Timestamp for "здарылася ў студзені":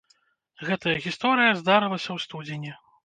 1.63-2.73